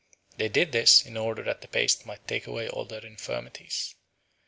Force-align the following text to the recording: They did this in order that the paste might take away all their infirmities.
They 0.37 0.49
did 0.49 0.71
this 0.71 1.05
in 1.05 1.15
order 1.15 1.43
that 1.43 1.61
the 1.61 1.67
paste 1.67 2.07
might 2.07 2.27
take 2.27 2.47
away 2.47 2.67
all 2.67 2.85
their 2.85 3.05
infirmities. 3.05 3.93